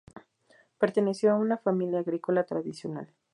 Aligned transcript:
Perteneció 0.79 1.31
a 1.31 1.35
una 1.35 1.59
familia 1.59 1.99
agrícola 1.99 2.43
tradicional. 2.43 3.13